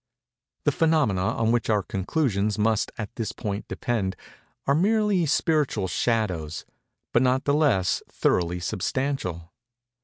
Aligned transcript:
The 0.63 0.71
phænomena 0.71 1.35
on 1.35 1.51
which 1.51 1.69
our 1.69 1.83
conclusions 1.83 2.57
must 2.57 2.91
at 2.97 3.15
this 3.17 3.31
point 3.31 3.67
depend, 3.67 4.15
are 4.65 4.73
merely 4.73 5.27
spiritual 5.27 5.87
shadows, 5.87 6.65
but 7.13 7.21
not 7.21 7.43
the 7.43 7.53
less 7.53 8.01
thoroughly 8.11 8.59
substantial. 8.59 9.53